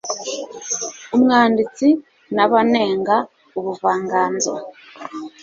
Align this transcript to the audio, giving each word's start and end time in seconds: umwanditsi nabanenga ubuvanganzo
umwanditsi 1.15 1.87
nabanenga 2.35 3.15
ubuvanganzo 3.57 4.53